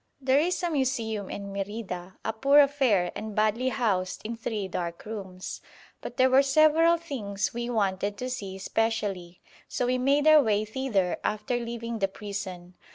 [0.19, 5.05] There is a Museum in Merida, a poor affair and badly housed in three dark
[5.05, 5.61] rooms;
[6.01, 10.65] but there were several things we wanted to see specially, so we made our way
[10.65, 12.73] thither after leaving the prison.